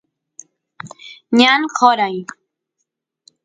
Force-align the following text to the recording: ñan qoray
ñan 1.39 1.61
qoray 1.77 2.15